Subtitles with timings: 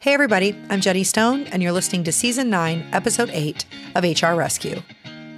[0.00, 3.64] Hey, everybody, I'm Jenny Stone, and you're listening to Season 9, Episode 8
[3.96, 4.80] of HR Rescue.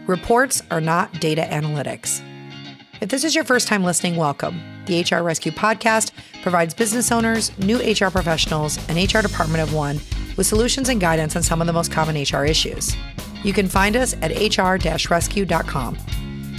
[0.06, 2.22] Reports are not data analytics.
[3.00, 4.60] If this is your first time listening, welcome.
[4.84, 6.10] The HR Rescue podcast
[6.42, 9.98] provides business owners, new HR professionals, and HR department of one
[10.36, 12.94] with solutions and guidance on some of the most common HR issues.
[13.42, 14.76] You can find us at hr
[15.10, 15.96] rescue.com.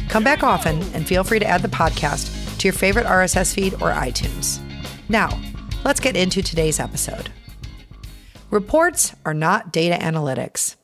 [0.10, 3.76] Come back often and feel free to add the podcast to your favorite RSS feed
[3.76, 4.60] or iTunes.
[5.08, 5.40] Now,
[5.86, 7.32] let's get into today's episode.
[8.52, 10.76] Reports are not data analytics.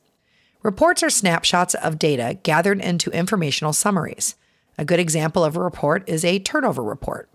[0.64, 4.36] Reports are snapshots of data gathered into informational summaries.
[4.78, 7.30] A good example of a report is a turnover report.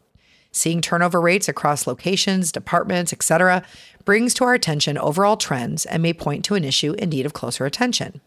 [0.51, 3.63] Seeing turnover rates across locations, departments, etc.,
[4.07, 7.35] brings to our attention overall trends and may point to an issue in need of
[7.35, 8.23] closer attention.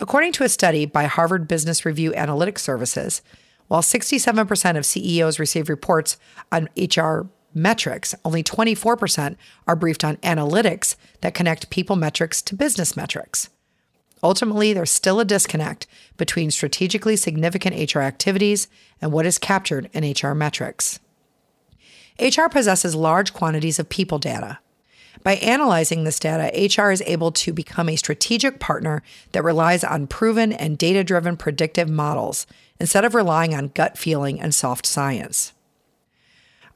[0.00, 3.20] According to a study by Harvard Business Review Analytics Services,
[3.68, 6.16] while 67% of CEOs receive reports
[6.50, 10.93] on HR metrics, only 24% are briefed on analytics
[11.24, 13.48] that connect people metrics to business metrics.
[14.22, 15.86] Ultimately, there's still a disconnect
[16.18, 18.68] between strategically significant HR activities
[19.00, 21.00] and what is captured in HR metrics.
[22.20, 24.58] HR possesses large quantities of people data.
[25.22, 30.06] By analyzing this data, HR is able to become a strategic partner that relies on
[30.06, 32.46] proven and data driven predictive models
[32.78, 35.54] instead of relying on gut feeling and soft science.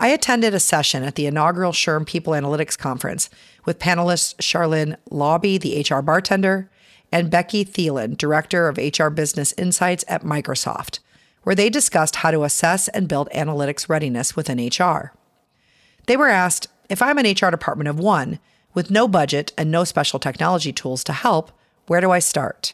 [0.00, 3.28] I attended a session at the inaugural SHRM People Analytics Conference
[3.64, 6.70] with panelists Sharlyn Lauby, the HR bartender,
[7.10, 11.00] and Becky Thielen, Director of HR Business Insights at Microsoft,
[11.42, 15.12] where they discussed how to assess and build analytics readiness within HR.
[16.06, 18.38] They were asked if I'm an HR department of one
[18.74, 21.50] with no budget and no special technology tools to help,
[21.88, 22.72] where do I start?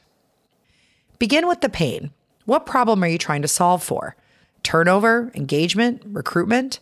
[1.19, 2.11] Begin with the pain.
[2.45, 4.15] What problem are you trying to solve for?
[4.63, 6.81] Turnover, engagement, recruitment?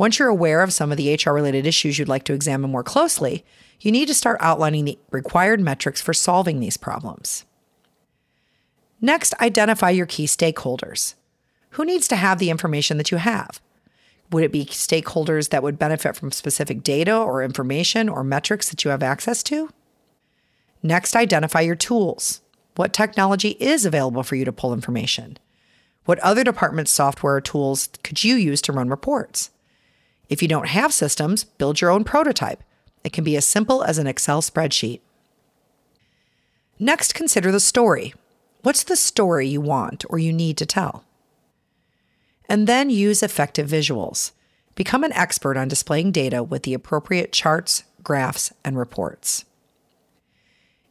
[0.00, 2.82] Once you're aware of some of the HR related issues you'd like to examine more
[2.82, 3.44] closely,
[3.80, 7.44] you need to start outlining the required metrics for solving these problems.
[9.02, 11.16] Next, identify your key stakeholders.
[11.72, 13.60] Who needs to have the information that you have?
[14.30, 18.82] Would it be stakeholders that would benefit from specific data or information or metrics that
[18.86, 19.68] you have access to?
[20.82, 22.40] Next, identify your tools.
[22.76, 25.36] What technology is available for you to pull information?
[26.06, 29.50] What other departments' software or tools could you use to run reports?
[30.30, 32.62] If you don't have systems, build your own prototype.
[33.02, 35.00] It can be as simple as an Excel spreadsheet.
[36.78, 38.14] Next, consider the story.
[38.62, 41.04] What's the story you want or you need to tell?
[42.48, 44.32] And then use effective visuals.
[44.76, 49.44] Become an expert on displaying data with the appropriate charts, graphs, and reports.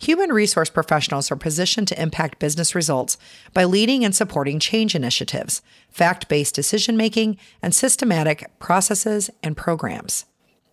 [0.02, 3.18] Human resource professionals are positioned to impact business results
[3.54, 10.26] by leading and supporting change initiatives, fact based decision making, and systematic processes and programs.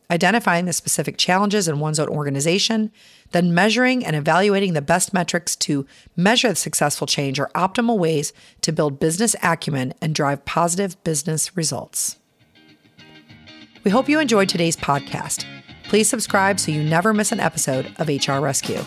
[0.09, 2.93] Identifying the specific challenges in one's own organization,
[3.33, 8.33] then measuring and evaluating the best metrics to measure the successful change are optimal ways
[8.61, 12.19] to build business acumen and drive positive business results.
[13.83, 15.45] We hope you enjoyed today's podcast.
[15.85, 18.85] Please subscribe so you never miss an episode of HR Rescue.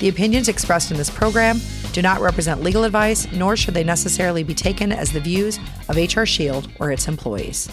[0.00, 1.60] The opinions expressed in this program
[1.92, 5.96] do not represent legal advice, nor should they necessarily be taken as the views of
[5.96, 7.68] HR Shield or its employees.